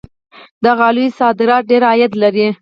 [0.63, 2.47] د غالیو صادرات ډیر عاید لري.